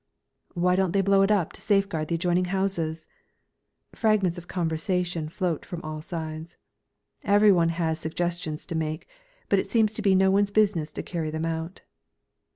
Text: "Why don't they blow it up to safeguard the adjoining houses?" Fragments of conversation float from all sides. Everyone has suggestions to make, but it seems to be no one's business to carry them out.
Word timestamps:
"Why 0.55 0.75
don't 0.75 0.93
they 0.93 1.01
blow 1.03 1.21
it 1.21 1.29
up 1.29 1.53
to 1.53 1.61
safeguard 1.61 2.07
the 2.07 2.15
adjoining 2.15 2.45
houses?" 2.45 3.05
Fragments 3.93 4.39
of 4.39 4.47
conversation 4.47 5.29
float 5.29 5.63
from 5.63 5.79
all 5.83 6.01
sides. 6.01 6.57
Everyone 7.23 7.69
has 7.69 7.99
suggestions 7.99 8.65
to 8.65 8.73
make, 8.73 9.07
but 9.47 9.59
it 9.59 9.69
seems 9.69 9.93
to 9.93 10.01
be 10.01 10.15
no 10.15 10.31
one's 10.31 10.49
business 10.49 10.91
to 10.93 11.03
carry 11.03 11.29
them 11.29 11.45
out. 11.45 11.81